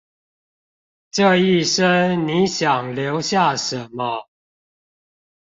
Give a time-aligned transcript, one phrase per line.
[1.11, 4.25] 這一生你想留下什麼？